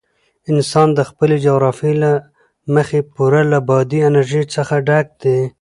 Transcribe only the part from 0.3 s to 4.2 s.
افغانستان د خپلې جغرافیې له مخې پوره له بادي